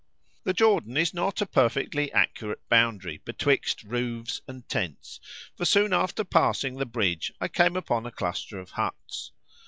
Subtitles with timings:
[0.45, 5.19] The Jordan is not a perfectly accurate boundary betwixt roofs and tents,
[5.55, 9.31] for soon after passing the bridge I came upon a cluster of huts.